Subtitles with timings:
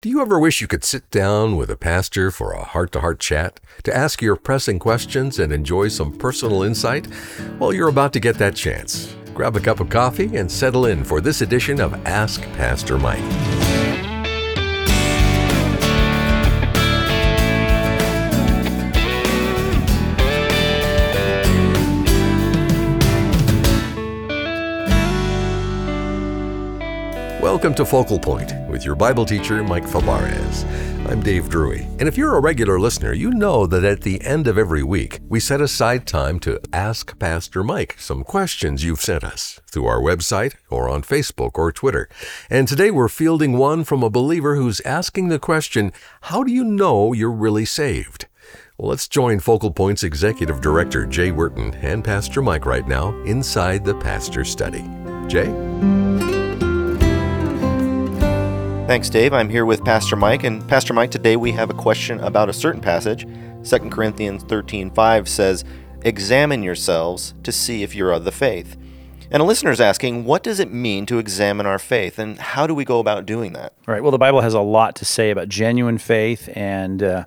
[0.00, 3.00] Do you ever wish you could sit down with a pastor for a heart to
[3.00, 7.08] heart chat, to ask your pressing questions and enjoy some personal insight?
[7.58, 9.16] Well, you're about to get that chance.
[9.34, 13.57] Grab a cup of coffee and settle in for this edition of Ask Pastor Mike.
[27.58, 30.64] Welcome to Focal Point with your Bible teacher, Mike Fabarez.
[31.10, 34.46] I'm Dave Drury, and if you're a regular listener, you know that at the end
[34.46, 39.24] of every week, we set aside time to ask Pastor Mike some questions you've sent
[39.24, 42.08] us through our website or on Facebook or Twitter.
[42.48, 46.62] And today we're fielding one from a believer who's asking the question How do you
[46.62, 48.28] know you're really saved?
[48.78, 53.84] Well, let's join Focal Point's Executive Director, Jay Wharton, and Pastor Mike right now inside
[53.84, 54.88] the Pastor Study.
[55.26, 56.07] Jay?
[58.88, 59.34] Thanks, Dave.
[59.34, 60.44] I'm here with Pastor Mike.
[60.44, 63.26] And Pastor Mike, today we have a question about a certain passage.
[63.62, 65.62] 2 Corinthians 13:5 says,
[66.06, 68.78] Examine yourselves to see if you're of the faith.
[69.30, 72.66] And a listener is asking, what does it mean to examine our faith, and how
[72.66, 73.74] do we go about doing that?
[73.86, 74.02] Right.
[74.02, 77.24] Well, the Bible has a lot to say about genuine faith and uh,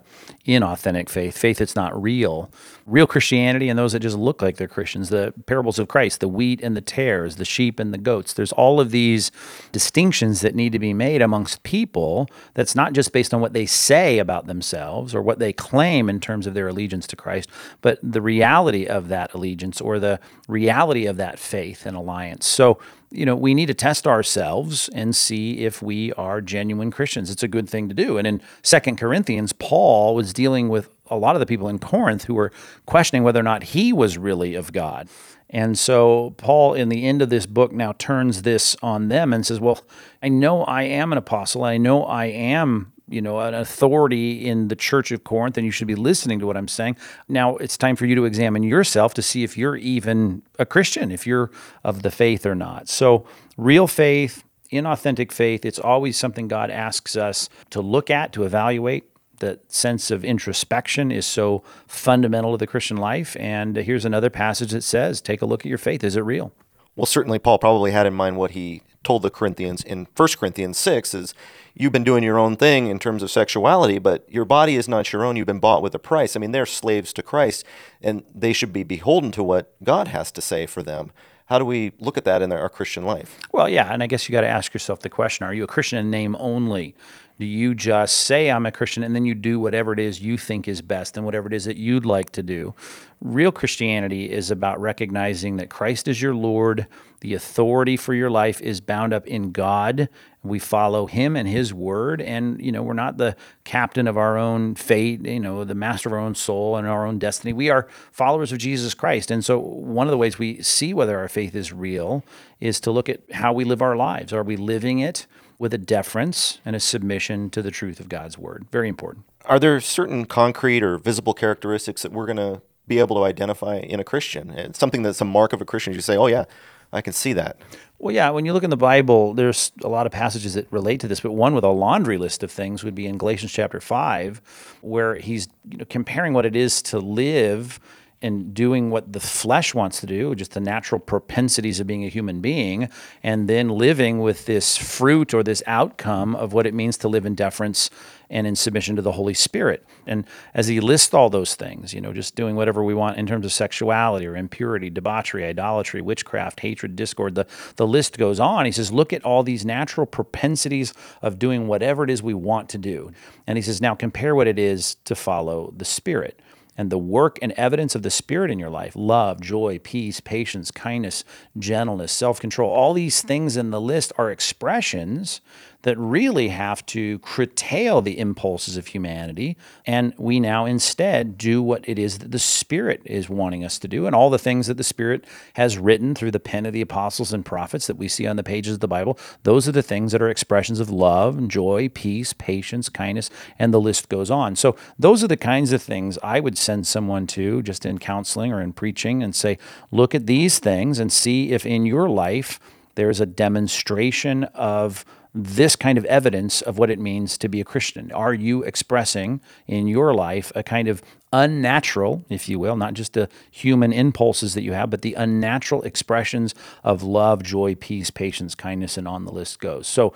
[0.48, 2.50] inauthentic faith, faith that's not real.
[2.92, 6.28] Real Christianity and those that just look like they're Christians, the parables of Christ, the
[6.28, 8.34] wheat and the tares, the sheep and the goats.
[8.34, 9.32] There's all of these
[9.72, 13.66] distinctions that need to be made amongst people that's not just based on what they
[13.66, 17.50] say about themselves or what they claim in terms of their allegiance to Christ,
[17.82, 22.46] but the reality of that allegiance or the reality of that faith and alliance.
[22.46, 22.78] So,
[23.10, 27.30] you know, we need to test ourselves and see if we are genuine Christians.
[27.30, 28.18] It's a good thing to do.
[28.18, 32.24] And in Second Corinthians, Paul was dealing with a lot of the people in Corinth
[32.24, 32.52] who were
[32.86, 35.08] questioning whether or not he was really of God.
[35.50, 39.46] And so Paul, in the end of this book, now turns this on them and
[39.46, 39.84] says, Well,
[40.24, 41.64] I know I am an apostle.
[41.64, 45.72] I know I am you know, an authority in the church of Corinth, and you
[45.72, 46.96] should be listening to what I'm saying.
[47.28, 51.12] Now it's time for you to examine yourself to see if you're even a Christian,
[51.12, 51.52] if you're
[51.84, 52.88] of the faith or not.
[52.88, 53.26] So,
[53.58, 59.11] real faith, inauthentic faith, it's always something God asks us to look at, to evaluate.
[59.42, 63.36] That sense of introspection is so fundamental to the Christian life.
[63.40, 66.04] And here's another passage that says, Take a look at your faith.
[66.04, 66.52] Is it real?
[66.96, 70.78] Well, certainly Paul probably had in mind what he told the Corinthians in 1 Corinthians
[70.78, 71.34] 6 is
[71.74, 75.12] you've been doing your own thing in terms of sexuality, but your body is not
[75.12, 75.36] your own.
[75.36, 76.36] You've been bought with a price.
[76.36, 77.66] I mean, they're slaves to Christ,
[78.02, 81.12] and they should be beholden to what God has to say for them.
[81.52, 83.38] How do we look at that in our Christian life?
[83.52, 85.68] Well, yeah, and I guess you got to ask yourself the question are you a
[85.68, 86.96] Christian in name only?
[87.42, 90.38] Do you just say I'm a Christian and then you do whatever it is you
[90.38, 92.76] think is best and whatever it is that you'd like to do?
[93.20, 96.86] Real Christianity is about recognizing that Christ is your Lord,
[97.22, 100.08] the authority for your life is bound up in God.
[100.44, 104.38] We follow him and his word and you know, we're not the captain of our
[104.38, 107.54] own fate, you know, the master of our own soul and our own destiny.
[107.54, 109.32] We are followers of Jesus Christ.
[109.32, 112.24] And so one of the ways we see whether our faith is real
[112.60, 114.32] is to look at how we live our lives.
[114.32, 115.26] Are we living it?
[115.62, 118.66] With a deference and a submission to the truth of God's word.
[118.72, 119.26] Very important.
[119.46, 123.78] Are there certain concrete or visible characteristics that we're going to be able to identify
[123.78, 124.50] in a Christian?
[124.50, 125.94] It's something that's a mark of a Christian.
[125.94, 126.46] You say, oh, yeah,
[126.92, 127.58] I can see that.
[128.00, 131.00] Well, yeah, when you look in the Bible, there's a lot of passages that relate
[131.02, 133.80] to this, but one with a laundry list of things would be in Galatians chapter
[133.80, 134.42] 5,
[134.82, 137.80] where he's you know, comparing what it is to live
[138.22, 142.10] and doing what the flesh wants to do, just the natural propensities of being a
[142.10, 142.90] human being,
[143.24, 147.26] and then living with this fruit or this outcome of what it means to live
[147.26, 147.90] in deference
[148.30, 149.86] and in submission to the Holy Spirit.
[150.08, 153.28] And as he lists all those things, you know, just doing whatever we want in
[153.28, 157.46] terms of sexuality or impurity, debauchery, idolatry, witchcraft, hatred, discord, the,
[157.76, 158.66] the list goes on.
[158.66, 162.70] He says, look at all these natural propensities of doing whatever it is we want
[162.70, 163.12] to do.
[163.46, 166.40] And he says, now compare what it is to follow the Spirit
[166.78, 170.72] and the work and evidence of the Spirit in your life love, joy, peace, patience,
[170.72, 171.24] kindness,
[171.58, 173.28] gentleness, self control all these mm-hmm.
[173.28, 175.42] things in the list are expressions
[175.84, 179.58] that really have to curtail the impulses of humanity.
[179.86, 183.88] And we now instead do what it is that the Spirit is wanting us to
[183.88, 184.06] do.
[184.06, 187.34] And all the things that the Spirit has written through the pen of the apostles
[187.34, 190.12] and prophets that we see on the pages of the Bible, those are the things
[190.12, 194.56] that are expressions of love, joy, peace, patience, kindness, and the list goes on.
[194.56, 198.52] So those are the kinds of things I would send someone to just in counseling
[198.52, 199.58] or in preaching and say,
[199.90, 202.60] look at these things and see if in your life
[202.96, 207.66] there's a demonstration of this kind of evidence of what it means to be a
[207.66, 208.12] Christian?
[208.12, 211.02] Are you expressing in your life a kind of
[211.34, 215.82] unnatural, if you will, not just the human impulses that you have, but the unnatural
[215.84, 219.88] expressions of love, joy, peace, patience, kindness, and on the list goes.
[219.88, 220.14] So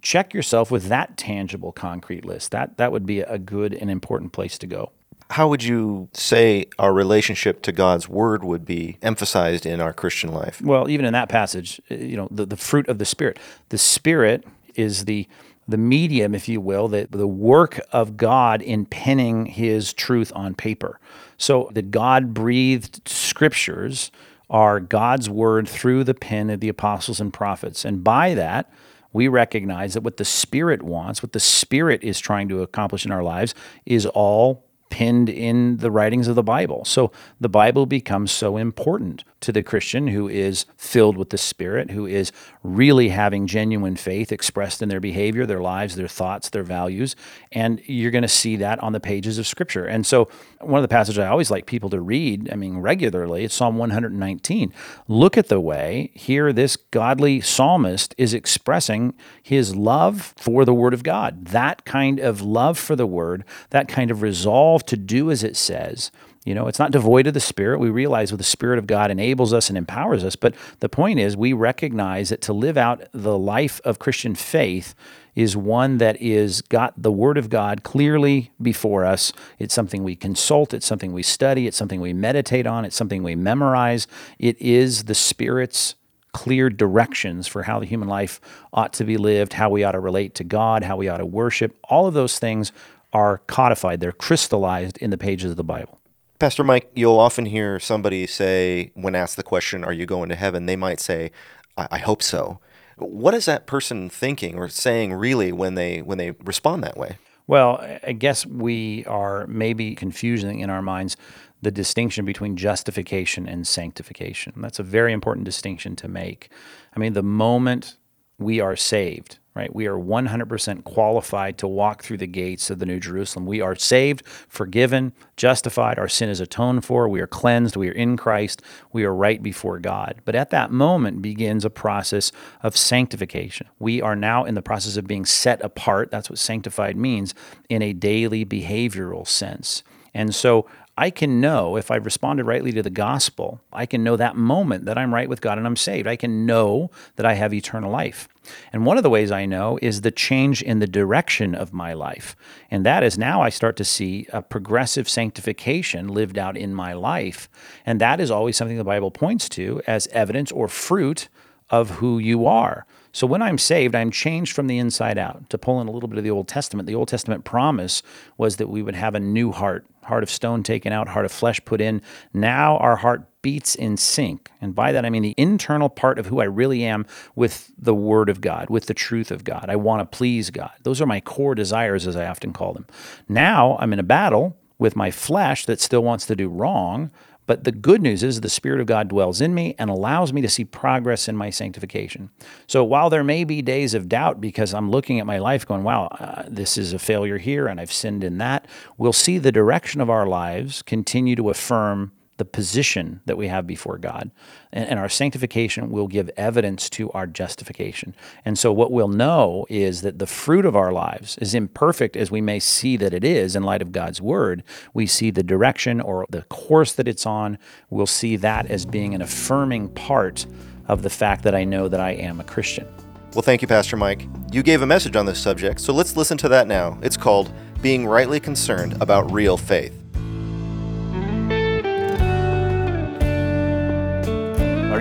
[0.00, 2.52] check yourself with that tangible, concrete list.
[2.52, 4.92] That that would be a good and important place to go.
[5.30, 10.32] How would you say our relationship to God's word would be emphasized in our Christian
[10.32, 10.60] life?
[10.60, 13.38] Well, even in that passage, uh, you know, the, the fruit of the Spirit.
[13.70, 14.44] The Spirit
[14.74, 15.28] is the
[15.66, 20.54] the medium, if you will, the, the work of God in penning his truth on
[20.54, 21.00] paper.
[21.38, 24.10] So the God breathed scriptures
[24.50, 27.84] are God's word through the pen of the apostles and prophets.
[27.84, 28.70] And by that,
[29.12, 33.12] we recognize that what the Spirit wants, what the Spirit is trying to accomplish in
[33.12, 33.54] our lives,
[33.86, 36.84] is all pinned in the writings of the Bible.
[36.84, 37.10] So
[37.40, 42.06] the Bible becomes so important to the Christian who is filled with the Spirit, who
[42.06, 42.30] is
[42.62, 47.16] really having genuine faith expressed in their behavior, their lives, their thoughts, their values.
[47.50, 49.84] And you're going to see that on the pages of Scripture.
[49.84, 50.28] And so,
[50.60, 53.76] one of the passages I always like people to read, I mean, regularly, it's Psalm
[53.76, 54.72] 119.
[55.08, 60.94] Look at the way here this godly psalmist is expressing his love for the Word
[60.94, 61.46] of God.
[61.46, 65.56] That kind of love for the Word, that kind of resolve to do as it
[65.56, 66.10] says
[66.44, 67.80] you know, it's not devoid of the Spirit.
[67.80, 70.36] We realize what the Spirit of God enables us and empowers us.
[70.36, 74.94] But the point is, we recognize that to live out the life of Christian faith
[75.34, 79.32] is one that is got the Word of God clearly before us.
[79.58, 83.22] It's something we consult, it's something we study, it's something we meditate on, it's something
[83.22, 84.06] we memorize.
[84.38, 85.94] It is the Spirit's
[86.34, 88.40] clear directions for how the human life
[88.72, 91.26] ought to be lived, how we ought to relate to God, how we ought to
[91.26, 91.74] worship.
[91.84, 92.72] All of those things
[93.14, 96.00] are codified, they're crystallized in the pages of the Bible.
[96.40, 100.34] Pastor Mike, you'll often hear somebody say, when asked the question, Are you going to
[100.34, 100.66] heaven?
[100.66, 101.30] they might say,
[101.78, 102.60] I, I hope so.
[102.96, 107.18] What is that person thinking or saying really when they when they respond that way?
[107.46, 111.16] Well, I guess we are maybe confusing in our minds
[111.60, 114.52] the distinction between justification and sanctification.
[114.56, 116.50] That's a very important distinction to make.
[116.94, 117.96] I mean, the moment
[118.38, 119.74] we are saved, right?
[119.74, 123.46] We are 100% qualified to walk through the gates of the New Jerusalem.
[123.46, 127.92] We are saved, forgiven, justified, our sin is atoned for, we are cleansed, we are
[127.92, 128.62] in Christ,
[128.92, 130.20] we are right before God.
[130.24, 133.68] But at that moment begins a process of sanctification.
[133.78, 137.34] We are now in the process of being set apart, that's what sanctified means,
[137.68, 139.84] in a daily behavioral sense.
[140.14, 144.16] And so I can know if I responded rightly to the gospel, I can know
[144.16, 146.06] that moment that I'm right with God and I'm saved.
[146.06, 148.28] I can know that I have eternal life.
[148.72, 151.94] And one of the ways I know is the change in the direction of my
[151.94, 152.36] life.
[152.70, 156.92] And that is now I start to see a progressive sanctification lived out in my
[156.92, 157.48] life.
[157.84, 161.28] And that is always something the Bible points to as evidence or fruit
[161.70, 162.86] of who you are.
[163.14, 165.48] So when I'm saved, I'm changed from the inside out.
[165.50, 168.02] To pull in a little bit of the Old Testament, the Old Testament promise
[168.38, 171.30] was that we would have a new heart, heart of stone taken out, heart of
[171.30, 172.02] flesh put in.
[172.32, 174.50] Now our heart beats in sync.
[174.60, 177.06] And by that, I mean the internal part of who I really am
[177.36, 179.66] with the Word of God, with the truth of God.
[179.68, 180.72] I want to please God.
[180.82, 182.86] Those are my core desires, as I often call them.
[183.28, 187.12] Now I'm in a battle with my flesh that still wants to do wrong,
[187.46, 190.40] but the good news is the Spirit of God dwells in me and allows me
[190.40, 192.30] to see progress in my sanctification.
[192.66, 195.82] So while there may be days of doubt because I'm looking at my life going,
[195.82, 199.52] wow, uh, this is a failure here and I've sinned in that, we'll see the
[199.52, 204.30] direction of our lives continue to affirm the position that we have before God.
[204.72, 208.14] And, and, our sanctification will give evidence to our justification.
[208.44, 212.30] And so, what we'll know is that the fruit of our lives, as imperfect as
[212.30, 216.00] we may see that it is in light of God's word, we see the direction
[216.00, 217.58] or the course that it's on.
[217.90, 220.46] We'll see that as being an affirming part
[220.88, 222.86] of the fact that I know that I am a Christian.
[223.34, 224.28] Well, thank you, Pastor Mike.
[224.52, 226.98] You gave a message on this subject, so let's listen to that now.
[227.02, 230.03] It's called Being Rightly Concerned About Real Faith.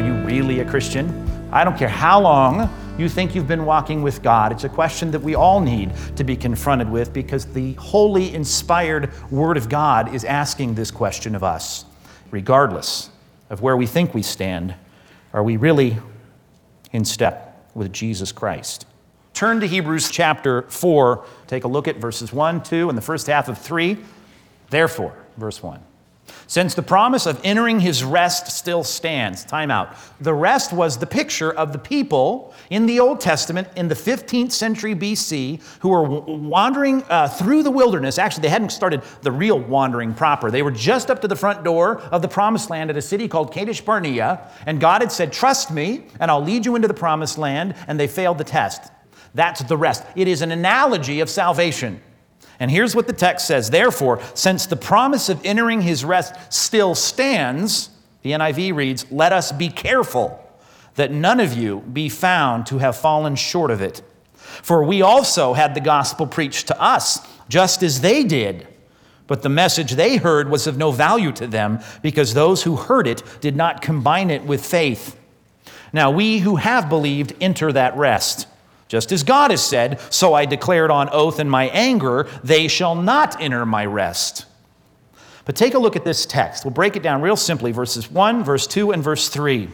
[0.03, 1.49] You really a Christian?
[1.51, 4.51] I don't care how long you think you've been walking with God.
[4.51, 9.11] It's a question that we all need to be confronted with because the holy, inspired
[9.31, 11.85] Word of God is asking this question of us.
[12.31, 13.09] Regardless
[13.49, 14.75] of where we think we stand,
[15.31, 15.97] are we really
[16.91, 18.85] in step with Jesus Christ?
[19.33, 21.25] Turn to Hebrews chapter 4.
[21.47, 23.97] Take a look at verses 1, 2, and the first half of 3.
[24.69, 25.79] Therefore, verse 1.
[26.47, 29.43] Since the promise of entering his rest still stands.
[29.43, 29.95] Time out.
[30.21, 34.51] The rest was the picture of the people in the Old Testament in the 15th
[34.51, 38.17] century BC who were wandering uh, through the wilderness.
[38.17, 40.51] Actually, they hadn't started the real wandering proper.
[40.51, 43.27] They were just up to the front door of the promised land at a city
[43.27, 46.93] called Kadesh Barnea, and God had said, Trust me, and I'll lead you into the
[46.93, 48.91] promised land, and they failed the test.
[49.33, 50.03] That's the rest.
[50.15, 52.01] It is an analogy of salvation.
[52.59, 56.95] And here's what the text says Therefore, since the promise of entering his rest still
[56.95, 57.89] stands,
[58.21, 60.39] the NIV reads, Let us be careful
[60.95, 64.01] that none of you be found to have fallen short of it.
[64.61, 67.19] For we also had the gospel preached to us,
[67.49, 68.67] just as they did.
[69.25, 73.07] But the message they heard was of no value to them, because those who heard
[73.07, 75.19] it did not combine it with faith.
[75.91, 78.47] Now we who have believed enter that rest.
[78.93, 82.93] Just as God has said, so I declared on oath in my anger, they shall
[82.93, 84.45] not enter my rest.
[85.45, 86.63] But take a look at this text.
[86.63, 89.67] We'll break it down real simply verses 1, verse 2, and verse 3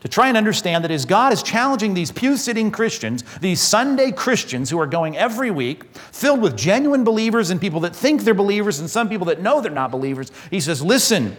[0.00, 4.12] to try and understand that as God is challenging these pew sitting Christians, these Sunday
[4.12, 8.34] Christians who are going every week, filled with genuine believers and people that think they're
[8.34, 11.34] believers and some people that know they're not believers, He says, Listen,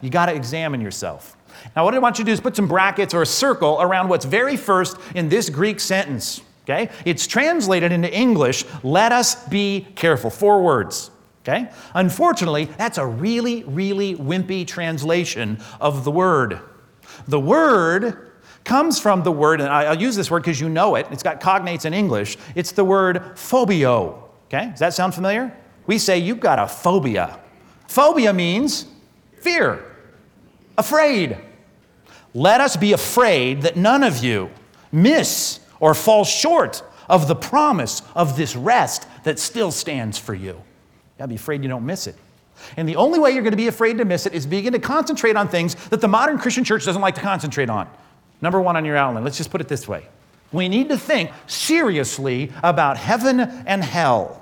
[0.00, 1.36] you got to examine yourself.
[1.76, 4.08] Now, what I want you to do is put some brackets or a circle around
[4.08, 6.42] what's very first in this Greek sentence.
[6.64, 6.90] Okay?
[7.04, 10.30] It's translated into English, let us be careful.
[10.30, 11.10] Four words.
[11.42, 11.70] Okay?
[11.94, 16.60] Unfortunately, that's a really, really wimpy translation of the word.
[17.26, 18.30] The word
[18.64, 21.06] comes from the word, and I'll use this word because you know it.
[21.10, 22.38] It's got cognates in English.
[22.54, 24.30] It's the word phobio.
[24.46, 24.70] Okay?
[24.70, 25.56] Does that sound familiar?
[25.86, 27.40] We say you've got a phobia.
[27.88, 28.86] Phobia means
[29.40, 29.84] fear,
[30.78, 31.38] afraid.
[32.34, 34.50] Let us be afraid that none of you
[34.92, 40.52] miss or fall short of the promise of this rest that still stands for you.
[40.52, 40.62] You
[41.18, 42.14] gotta be afraid you don't miss it.
[42.76, 45.36] And the only way you're to be afraid to miss it is begin to concentrate
[45.36, 47.90] on things that the modern Christian church doesn't like to concentrate on.
[48.40, 50.06] Number one on your outline, let's just put it this way.
[50.52, 54.41] We need to think seriously about heaven and hell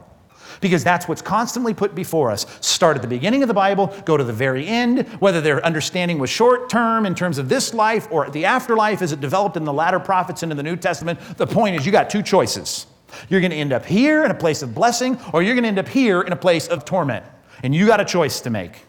[0.61, 2.47] because that's what's constantly put before us.
[2.61, 6.19] Start at the beginning of the Bible, go to the very end, whether their understanding
[6.19, 9.65] was short term in terms of this life or the afterlife as it developed in
[9.65, 11.19] the latter prophets and in the New Testament.
[11.37, 12.87] The point is, you got two choices.
[13.29, 15.69] You're going to end up here in a place of blessing, or you're going to
[15.69, 17.25] end up here in a place of torment.
[17.63, 18.85] And you got a choice to make.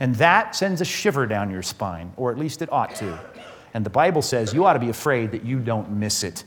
[0.00, 3.20] And that sends a shiver down your spine, or at least it ought to.
[3.74, 6.44] And the Bible says you ought to be afraid that you don't miss it.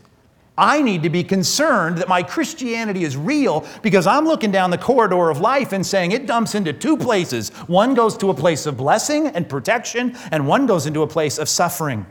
[0.57, 4.77] I need to be concerned that my Christianity is real because I'm looking down the
[4.77, 7.49] corridor of life and saying it dumps into two places.
[7.67, 11.37] One goes to a place of blessing and protection, and one goes into a place
[11.37, 12.05] of suffering.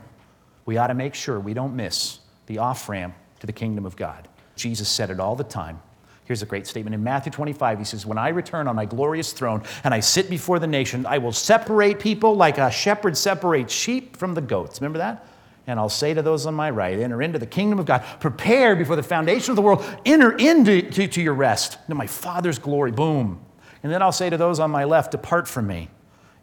[0.65, 3.95] We ought to make sure we don't miss the off ramp to the kingdom of
[3.95, 4.27] God.
[4.55, 5.81] Jesus said it all the time.
[6.23, 6.93] Here's a great statement.
[6.93, 10.29] In Matthew 25, he says, When I return on my glorious throne and I sit
[10.29, 14.81] before the nation, I will separate people like a shepherd separates sheep from the goats.
[14.81, 15.25] Remember that?
[15.67, 18.03] And I'll say to those on my right, enter into the kingdom of God.
[18.21, 19.85] Prepare before the foundation of the world.
[20.05, 22.91] Enter into to, to your rest, into my Father's glory.
[22.91, 23.41] Boom.
[23.83, 25.89] And then I'll say to those on my left, Depart from me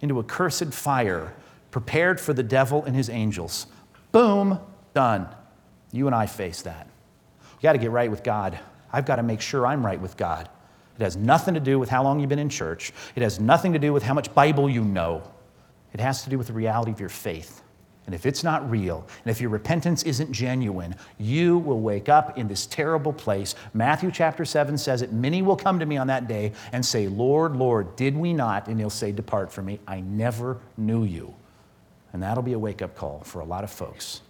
[0.03, 1.33] into a cursed fire,
[1.71, 3.67] prepared for the devil and his angels.
[4.13, 4.61] Boom.
[4.93, 5.27] Done.
[5.91, 6.87] You and I face that.
[7.41, 8.59] You got to get right with God.
[8.93, 10.51] I've got to make sure I'm right with God.
[10.99, 13.73] It has nothing to do with how long you've been in church, it has nothing
[13.73, 15.23] to do with how much Bible you know.
[15.93, 17.64] It has to do with the reality of your faith.
[18.07, 22.37] And if it's not real, and if your repentance isn't genuine, you will wake up
[22.37, 23.55] in this terrible place.
[23.73, 27.09] Matthew chapter 7 says it Many will come to me on that day and say,
[27.09, 28.69] Lord, Lord, did we not?
[28.69, 29.81] And he'll say, Depart from me.
[29.87, 31.35] I never knew you.
[32.13, 34.21] And that'll be a wake up call for a lot of folks.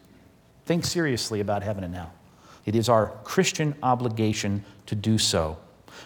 [0.66, 2.12] Think seriously about heaven and hell.
[2.64, 5.58] It is our Christian obligation to do so.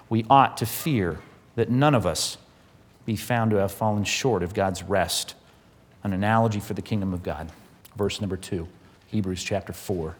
[0.08, 1.20] We ought to fear
[1.54, 2.38] that none of us
[3.04, 5.34] be found to have fallen short of God's rest.
[6.04, 7.50] An analogy for the kingdom of God.
[7.96, 8.68] Verse number two,
[9.06, 10.14] Hebrews chapter 4.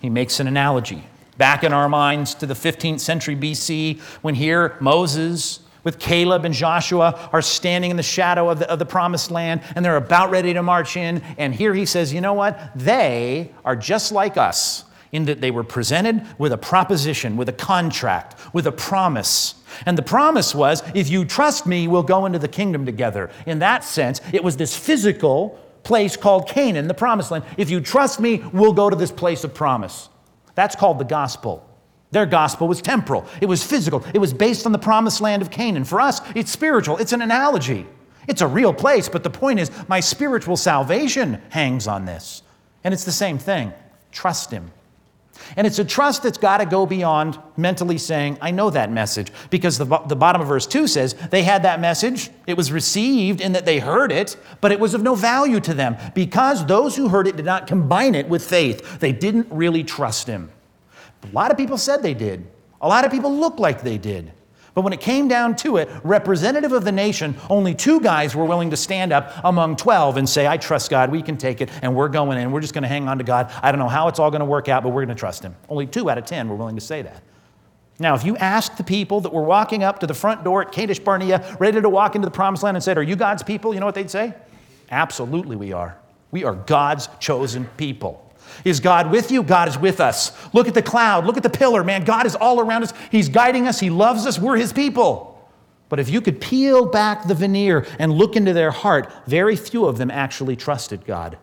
[0.00, 1.04] He makes an analogy
[1.38, 6.52] back in our minds to the 15th century BC when here Moses with Caleb and
[6.54, 10.30] Joshua are standing in the shadow of the, of the promised land and they're about
[10.30, 11.22] ready to march in.
[11.38, 12.72] And here he says, you know what?
[12.74, 17.52] They are just like us in that they were presented with a proposition, with a
[17.52, 19.54] contract, with a promise.
[19.86, 23.30] And the promise was if you trust me, we'll go into the kingdom together.
[23.46, 27.44] In that sense, it was this physical place called Canaan, the promised land.
[27.56, 30.08] If you trust me, we'll go to this place of promise.
[30.54, 31.64] That's called the gospel.
[32.10, 35.50] Their gospel was temporal, it was physical, it was based on the promised land of
[35.50, 35.84] Canaan.
[35.84, 37.86] For us, it's spiritual, it's an analogy.
[38.26, 42.42] It's a real place, but the point is, my spiritual salvation hangs on this.
[42.84, 43.72] And it's the same thing.
[44.12, 44.70] Trust Him.
[45.56, 49.32] And it's a trust that's got to go beyond mentally saying, I know that message.
[49.50, 53.40] Because the, the bottom of verse 2 says they had that message, it was received
[53.40, 56.96] in that they heard it, but it was of no value to them because those
[56.96, 58.98] who heard it did not combine it with faith.
[59.00, 60.50] They didn't really trust him.
[61.24, 62.46] A lot of people said they did,
[62.80, 64.32] a lot of people looked like they did.
[64.78, 68.44] But when it came down to it, representative of the nation, only two guys were
[68.44, 71.68] willing to stand up among 12 and say, I trust God, we can take it,
[71.82, 72.52] and we're going in.
[72.52, 73.52] We're just going to hang on to God.
[73.60, 75.42] I don't know how it's all going to work out, but we're going to trust
[75.42, 75.56] Him.
[75.68, 77.24] Only two out of 10 were willing to say that.
[77.98, 80.70] Now, if you asked the people that were walking up to the front door at
[80.70, 83.74] Kadesh Barnea, ready to walk into the promised land, and said, Are you God's people?
[83.74, 84.32] You know what they'd say?
[84.92, 85.98] Absolutely, we are.
[86.30, 88.27] We are God's chosen people.
[88.64, 89.42] Is God with you?
[89.42, 90.32] God is with us.
[90.54, 91.26] Look at the cloud.
[91.26, 91.84] Look at the pillar.
[91.84, 92.92] Man, God is all around us.
[93.10, 93.80] He's guiding us.
[93.80, 94.38] He loves us.
[94.38, 95.28] We're His people.
[95.88, 99.86] But if you could peel back the veneer and look into their heart, very few
[99.86, 101.38] of them actually trusted God.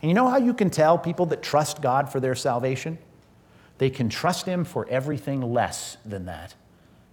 [0.00, 2.98] And you know how you can tell people that trust God for their salvation?
[3.78, 6.54] They can trust Him for everything less than that.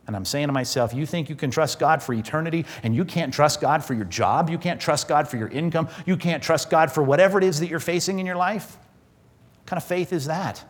[0.07, 3.05] And I'm saying to myself, you think you can trust God for eternity and you
[3.05, 4.49] can't trust God for your job?
[4.49, 5.87] You can't trust God for your income?
[6.07, 8.77] You can't trust God for whatever it is that you're facing in your life?
[9.69, 10.63] Kind of faith is that?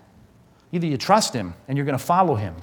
[0.74, 2.54] Either you trust Him and you're going to follow Him.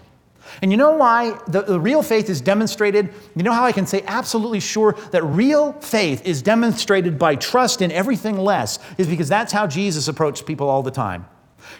[0.60, 3.08] And you know why the, the, real faith is demonstrated?
[3.34, 7.80] You know how I can say absolutely sure that real faith is demonstrated by trust
[7.80, 8.78] in everything less?
[8.98, 11.26] Is because that's how Jesus approached people all the time.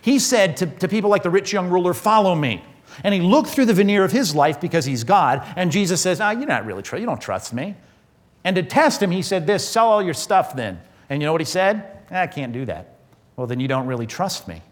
[0.01, 2.65] He said to, to people like the rich young ruler, Follow me.
[3.05, 5.47] And he looked through the veneer of his life because he's God.
[5.55, 6.99] And Jesus says, oh, You're not really true.
[6.99, 7.77] You don't trust me.
[8.43, 10.81] And to test him, he said, This, sell all your stuff then.
[11.11, 12.05] And you know what he said?
[12.11, 12.96] I can't do that.
[13.37, 14.63] Well, then you don't really trust me.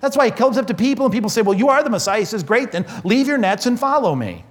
[0.00, 2.20] That's why he comes up to people and people say, Well, you are the Messiah.
[2.20, 4.44] He says, Great, then leave your nets and follow me.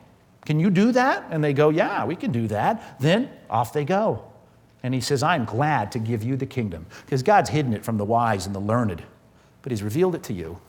[0.45, 1.25] Can you do that?
[1.31, 2.99] And they go, Yeah, we can do that.
[2.99, 4.23] Then off they go.
[4.83, 7.97] And he says, I'm glad to give you the kingdom because God's hidden it from
[7.97, 9.03] the wise and the learned,
[9.61, 10.59] but he's revealed it to you.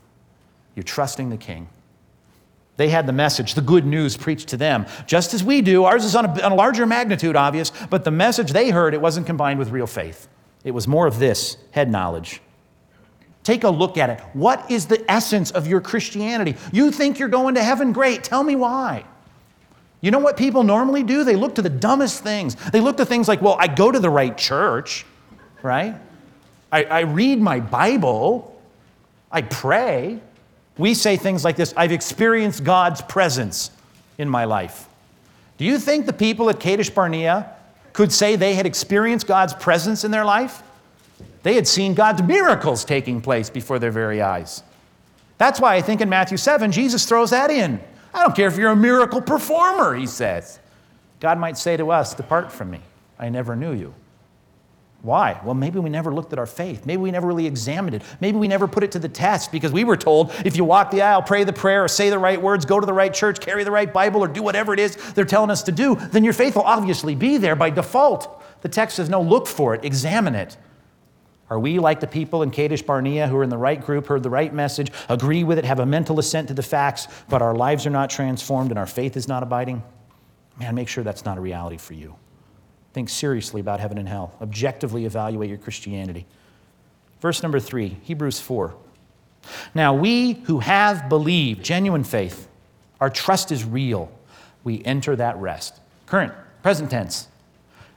[0.75, 1.69] You're trusting the king.
[2.77, 5.85] They had the message, the good news preached to them, just as we do.
[5.85, 9.01] Ours is on a, on a larger magnitude, obvious, but the message they heard, it
[9.01, 10.29] wasn't combined with real faith.
[10.65, 12.41] It was more of this head knowledge.
[13.43, 14.21] Take a look at it.
[14.33, 16.57] What is the essence of your Christianity?
[16.73, 17.93] You think you're going to heaven?
[17.93, 18.23] Great.
[18.23, 19.05] Tell me why.
[20.03, 21.25] You know what people normally do?
[21.25, 22.55] They look to the dumbest things.
[22.71, 25.05] They look to things like, well, I go to the right church,
[25.63, 25.95] right?
[26.73, 28.61] I, I read my Bible.
[29.33, 30.21] I pray
[30.81, 33.71] we say things like this I've experienced God's presence
[34.17, 34.89] in my life.
[35.59, 37.55] Do you think the people at Kadesh Barnea
[37.93, 40.63] could say they had experienced God's presence in their life?
[41.43, 44.63] They had seen God's miracles taking place before their very eyes.
[45.39, 47.81] That's why I think in Matthew 7, Jesus throws that in.
[48.13, 50.59] I don't care if you're a miracle performer, he says.
[51.21, 52.81] God might say to us, Depart from me.
[53.19, 53.95] I never knew you.
[55.03, 55.41] Why?
[55.45, 56.85] Well, maybe we never looked at our faith.
[56.85, 58.03] Maybe we never really examined it.
[58.21, 60.91] Maybe we never put it to the test because we were told if you walk
[60.91, 63.41] the aisle, pray the prayer, or say the right words, go to the right church,
[63.41, 66.23] carry the right Bible, or do whatever it is they're telling us to do, then
[66.23, 68.43] your faith will obviously be there by default.
[68.61, 70.59] The text says, no, look for it, examine it.
[71.51, 74.23] Are we like the people in Kadesh Barnea who are in the right group, heard
[74.23, 77.55] the right message, agree with it, have a mental assent to the facts, but our
[77.55, 79.83] lives are not transformed and our faith is not abiding?
[80.61, 82.15] Man, make sure that's not a reality for you.
[82.93, 84.33] Think seriously about heaven and hell.
[84.41, 86.25] Objectively evaluate your Christianity.
[87.21, 88.75] Verse number three, Hebrews 4.
[89.75, 92.47] Now, we who have believed, genuine faith,
[93.01, 94.13] our trust is real,
[94.63, 95.81] we enter that rest.
[96.07, 96.33] Current,
[96.63, 97.27] present tense.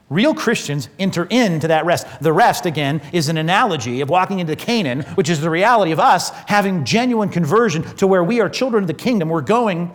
[0.09, 2.05] Real Christians enter into that rest.
[2.21, 5.99] The rest, again, is an analogy of walking into Canaan, which is the reality of
[5.99, 9.29] us having genuine conversion to where we are children of the kingdom.
[9.29, 9.93] We're going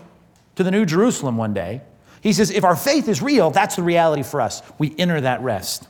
[0.57, 1.83] to the New Jerusalem one day.
[2.21, 4.63] He says, if our faith is real, that's the reality for us.
[4.79, 5.87] We enter that rest.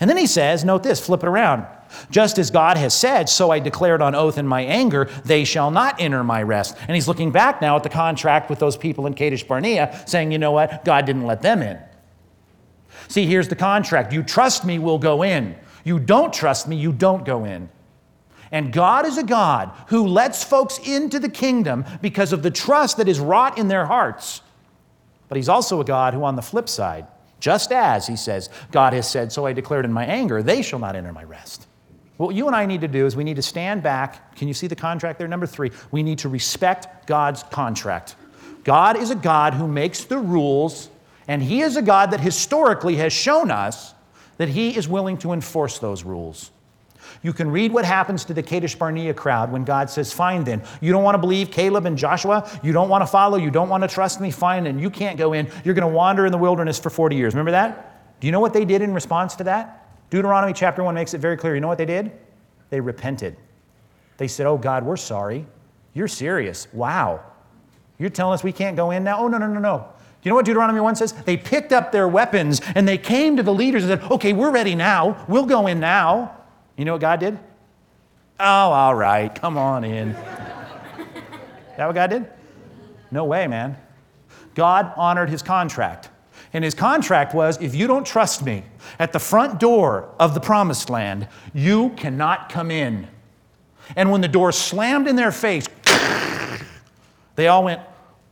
[0.00, 1.66] And then he says, note this, flip it around.
[2.10, 5.70] Just as God has said, so I declared on oath in my anger, they shall
[5.70, 6.76] not enter my rest.
[6.80, 10.32] And he's looking back now at the contract with those people in Kadesh Barnea, saying,
[10.32, 10.84] you know what?
[10.84, 11.78] God didn't let them in.
[13.08, 14.12] See, here's the contract.
[14.12, 15.56] You trust me, we'll go in.
[15.84, 17.68] You don't trust me, you don't go in.
[18.50, 22.98] And God is a God who lets folks into the kingdom because of the trust
[22.98, 24.42] that is wrought in their hearts.
[25.28, 27.06] But he's also a God who, on the flip side,
[27.40, 30.78] just as he says, God has said, so I declared in my anger, they shall
[30.78, 31.66] not enter my rest.
[32.16, 34.36] What you and I need to do is we need to stand back.
[34.36, 35.26] Can you see the contract there?
[35.26, 38.14] Number three, we need to respect God's contract.
[38.62, 40.90] God is a God who makes the rules,
[41.28, 43.94] and He is a God that historically has shown us
[44.36, 46.50] that He is willing to enforce those rules.
[47.22, 50.62] You can read what happens to the Kadesh Barnea crowd when God says, Fine then.
[50.80, 52.48] You don't want to believe Caleb and Joshua?
[52.62, 53.38] You don't want to follow?
[53.38, 54.30] You don't want to trust me?
[54.30, 54.78] Fine then.
[54.78, 55.50] You can't go in.
[55.64, 57.34] You're going to wander in the wilderness for 40 years.
[57.34, 58.20] Remember that?
[58.20, 59.86] Do you know what they did in response to that?
[60.10, 61.54] Deuteronomy chapter 1 makes it very clear.
[61.54, 62.12] You know what they did?
[62.70, 63.36] They repented.
[64.16, 65.46] They said, Oh God, we're sorry.
[65.92, 66.68] You're serious.
[66.72, 67.20] Wow.
[67.98, 69.18] You're telling us we can't go in now?
[69.18, 69.88] Oh, no, no, no, no.
[70.24, 71.12] You know what Deuteronomy 1 says?
[71.12, 74.50] They picked up their weapons and they came to the leaders and said, Okay, we're
[74.50, 75.24] ready now.
[75.28, 76.34] We'll go in now.
[76.76, 77.38] You know what God did?
[78.40, 80.14] Oh, all right, come on in.
[80.14, 82.26] that what God did?
[83.10, 83.76] No way, man.
[84.54, 86.08] God honored his contract.
[86.54, 88.64] And his contract was if you don't trust me
[88.98, 93.08] at the front door of the promised land, you cannot come in.
[93.94, 95.66] And when the door slammed in their face,
[97.36, 97.80] they all went,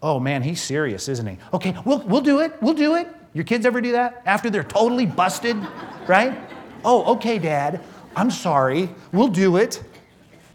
[0.02, 1.38] Oh man, he's serious, isn't he?
[1.52, 2.60] Okay, we'll, we'll do it.
[2.60, 3.08] We'll do it.
[3.34, 4.22] Your kids ever do that?
[4.26, 5.56] After they're totally busted,
[6.06, 6.38] right?
[6.84, 7.80] Oh, okay, dad.
[8.16, 8.90] I'm sorry.
[9.12, 9.82] We'll do it.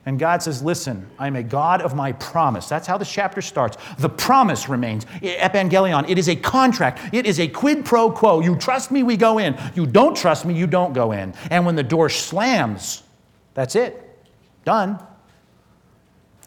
[0.05, 2.69] And God says, Listen, I'm a God of my promise.
[2.69, 3.77] That's how the chapter starts.
[3.97, 5.05] The promise remains.
[5.21, 8.39] Evangelion, it is a contract, it is a quid pro quo.
[8.41, 9.57] You trust me, we go in.
[9.75, 11.33] You don't trust me, you don't go in.
[11.49, 13.03] And when the door slams,
[13.53, 14.03] that's it.
[14.63, 14.99] Done.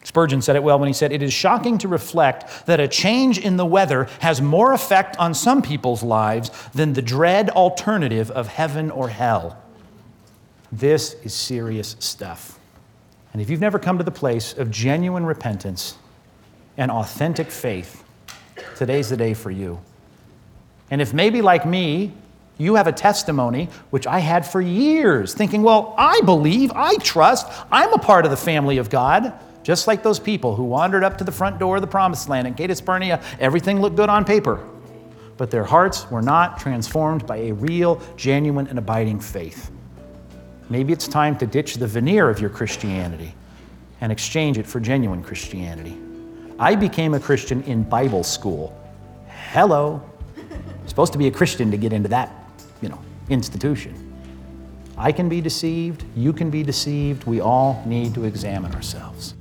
[0.03, 3.37] Spurgeon said it well when he said, It is shocking to reflect that a change
[3.37, 8.47] in the weather has more effect on some people's lives than the dread alternative of
[8.47, 9.57] heaven or hell.
[10.71, 12.57] This is serious stuff.
[13.33, 15.97] And if you've never come to the place of genuine repentance
[16.77, 18.03] and authentic faith,
[18.75, 19.79] today's the day for you.
[20.89, 22.11] And if maybe like me,
[22.57, 27.47] you have a testimony, which I had for years, thinking, well, I believe, I trust,
[27.71, 29.33] I'm a part of the family of God.
[29.63, 32.47] Just like those people who wandered up to the front door of the promised land
[32.47, 34.67] in Kadesh Barnea, everything looked good on paper,
[35.37, 39.71] but their hearts were not transformed by a real, genuine, and abiding faith.
[40.69, 43.35] Maybe it's time to ditch the veneer of your Christianity
[43.99, 45.97] and exchange it for genuine Christianity.
[46.57, 48.75] I became a Christian in Bible school.
[49.51, 50.01] Hello.
[50.87, 52.33] supposed to be a Christian to get into that,
[52.81, 54.10] you know, institution.
[54.97, 57.25] I can be deceived, you can be deceived.
[57.25, 59.35] We all need to examine ourselves.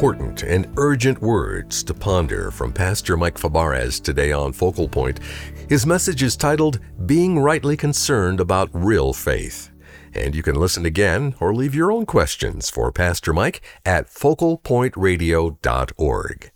[0.00, 5.20] important and urgent words to ponder from Pastor Mike Fabarez today on Focal Point.
[5.68, 9.70] His message is titled Being Rightly Concerned About Real Faith.
[10.14, 16.50] And you can listen again or leave your own questions for Pastor Mike at focalpointradio.org.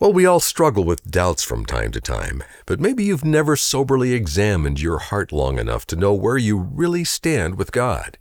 [0.00, 4.12] Well, we all struggle with doubts from time to time, but maybe you've never soberly
[4.12, 8.16] examined your heart long enough to know where you really stand with God.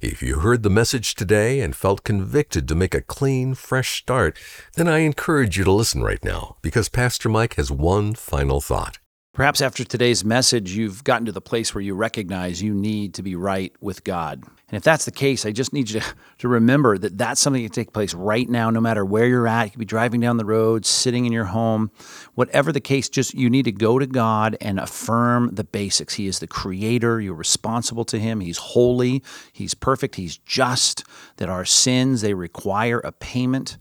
[0.00, 4.36] If you heard the message today and felt convicted to make a clean, fresh start,
[4.74, 8.98] then I encourage you to listen right now because Pastor Mike has one final thought.
[9.32, 13.22] Perhaps after today's message, you've gotten to the place where you recognize you need to
[13.22, 14.42] be right with God.
[14.42, 17.62] And if that's the case, I just need you to, to remember that that's something
[17.62, 19.66] that can take place right now, no matter where you're at.
[19.66, 21.92] You could be driving down the road, sitting in your home,
[22.34, 26.14] whatever the case, just you need to go to God and affirm the basics.
[26.14, 27.20] He is the creator.
[27.20, 28.40] You're responsible to Him.
[28.40, 29.22] He's holy.
[29.52, 30.16] He's perfect.
[30.16, 31.04] He's just.
[31.36, 33.78] That our sins, they require a payment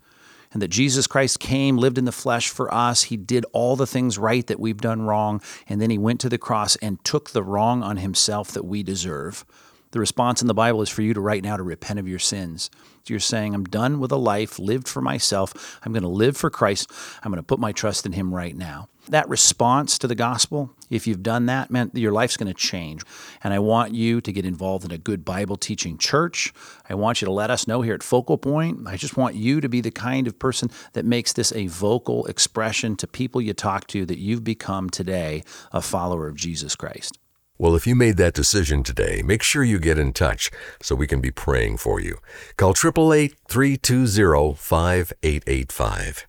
[0.52, 3.04] and that Jesus Christ came, lived in the flesh for us.
[3.04, 6.30] He did all the things right that we've done wrong, and then he went to
[6.30, 9.46] the cross and took the wrong on himself that we deserve.
[9.92, 12.20] The response in the Bible is for you to right now to repent of your
[12.20, 12.70] sins.
[13.08, 15.80] You're saying, I'm done with a life lived for myself.
[15.84, 16.92] I'm going to live for Christ.
[17.24, 18.90] I'm going to put my trust in Him right now.
[19.08, 23.02] That response to the gospel, if you've done that, man, your life's going to change.
[23.44, 26.54] And I want you to get involved in a good Bible teaching church.
[26.88, 28.88] I want you to let us know here at Focal Point.
[28.88, 32.26] I just want you to be the kind of person that makes this a vocal
[32.28, 37.18] expression to people you talk to that you've become today a follower of Jesus Christ.
[37.62, 40.50] Well, if you made that decision today, make sure you get in touch
[40.82, 42.20] so we can be praying for you.
[42.56, 46.26] Call 888 320 5885.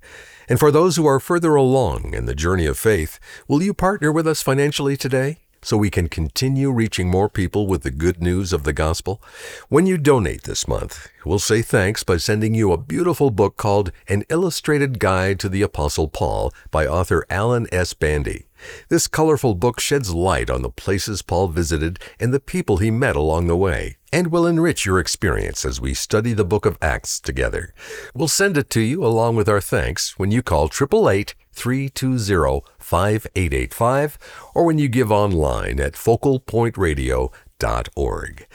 [0.48, 4.10] And for those who are further along in the journey of faith, will you partner
[4.10, 5.38] with us financially today?
[5.62, 9.22] so we can continue reaching more people with the good news of the gospel?
[9.68, 13.92] When you donate this month, we'll say thanks by sending you a beautiful book called
[14.08, 17.92] An Illustrated Guide to the Apostle Paul by author Alan S.
[17.92, 18.46] Bandy.
[18.88, 23.16] This colorful book sheds light on the places Paul visited and the people he met
[23.16, 27.20] along the way, and will enrich your experience as we study the book of Acts
[27.20, 27.72] together.
[28.14, 34.18] We'll send it to you along with our thanks when you call 888 320 5885
[34.54, 38.46] or when you give online at focalpointradio.org.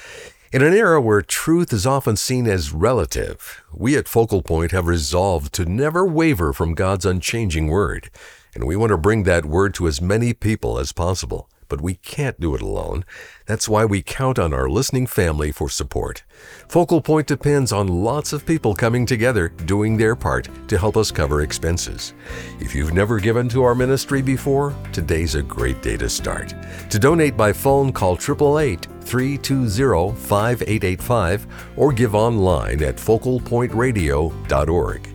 [0.54, 4.88] In an era where truth is often seen as relative, we at Focal Point have
[4.88, 8.10] resolved to never waver from God's unchanging word
[8.56, 11.48] and we want to bring that word to as many people as possible.
[11.68, 13.06] But we can't do it alone.
[13.48, 16.24] That's why we count on our listening family for support.
[16.70, 21.10] Focal Point depends on lots of people coming together, doing their part to help us
[21.12, 22.14] cover expenses.
[22.60, 26.54] If you've never given to our ministry before, today's a great day to start.
[26.92, 35.10] To donate by phone, call 888 320 5885 or give online at focalpointradio.org.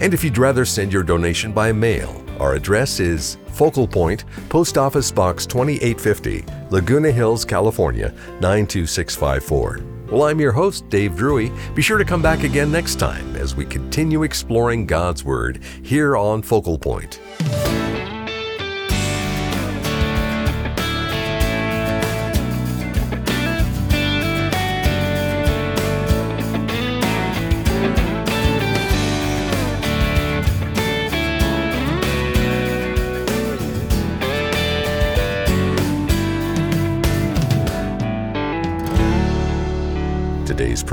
[0.00, 4.78] And if you'd rather send your donation by mail, our address is Focal Point, Post
[4.78, 8.08] Office Box 2850, Laguna Hills, California
[8.40, 9.80] 92654.
[10.10, 11.50] Well, I'm your host, Dave Drury.
[11.74, 16.16] Be sure to come back again next time as we continue exploring God's Word here
[16.16, 17.20] on Focal Point.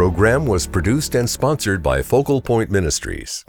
[0.01, 3.45] Program was produced and sponsored by Focal Point Ministries.